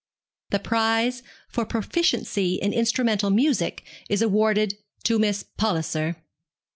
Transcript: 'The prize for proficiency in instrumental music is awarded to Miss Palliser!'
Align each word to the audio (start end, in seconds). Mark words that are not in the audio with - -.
'The 0.49 0.57
prize 0.57 1.21
for 1.47 1.63
proficiency 1.63 2.55
in 2.55 2.73
instrumental 2.73 3.29
music 3.29 3.85
is 4.09 4.23
awarded 4.23 4.79
to 5.03 5.19
Miss 5.19 5.43
Palliser!' 5.57 6.15